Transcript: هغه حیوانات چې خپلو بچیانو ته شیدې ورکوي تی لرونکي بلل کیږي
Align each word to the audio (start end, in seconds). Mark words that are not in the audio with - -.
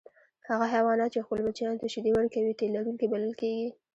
هغه 0.49 0.65
حیوانات 0.73 1.09
چې 1.13 1.25
خپلو 1.25 1.41
بچیانو 1.45 1.81
ته 1.81 1.87
شیدې 1.93 2.11
ورکوي 2.13 2.53
تی 2.59 2.65
لرونکي 2.75 3.05
بلل 3.11 3.33
کیږي 3.41 3.67